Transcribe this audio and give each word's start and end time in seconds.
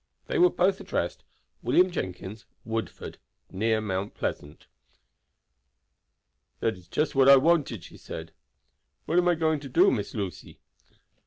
They 0.25 0.39
were 0.39 0.49
both 0.49 0.79
addressed 0.79 1.23
"William 1.61 1.91
Jenkins, 1.91 2.47
Woodford, 2.65 3.19
near 3.51 3.79
Mount 3.81 4.15
Pleasant." 4.15 4.65
"That 6.59 6.75
is 6.75 6.87
just 6.87 7.13
what 7.13 7.29
I 7.29 7.35
wanted," 7.35 7.83
she 7.83 7.97
said. 7.97 8.33
"What 9.05 9.19
am 9.19 9.27
you 9.27 9.35
going 9.35 9.59
to 9.59 9.69
do, 9.69 9.91
Miss 9.91 10.15
Lucy?" 10.15 10.59